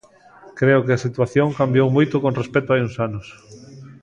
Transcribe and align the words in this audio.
Creo 0.59 0.83
que 0.85 0.93
a 0.95 1.03
situación 1.05 1.55
cambiou 1.59 1.87
moito 1.97 2.15
con 2.23 2.33
respecto 2.41 2.69
a 2.71 2.73
hai 2.75 2.81
uns 2.87 2.95
anos. 3.07 3.27